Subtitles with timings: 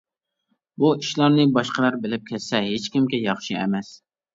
[0.83, 3.99] بۇ ئىشلارنى باشقىلار بىلىپ كەتسە ھېچكىمگە ياخشى ئەمەس.